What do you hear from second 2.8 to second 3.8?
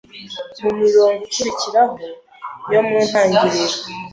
mu Itangiriro,